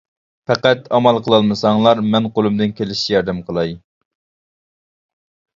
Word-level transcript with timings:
پەقەت 0.51 0.87
ئامال 0.97 1.19
قىلالمىساڭلار 1.27 2.01
مەن 2.15 2.29
قولۇمدىن 2.39 2.73
كېلىشىچە 2.81 3.15
ياردەم 3.17 3.45
قىلاي. 3.51 3.79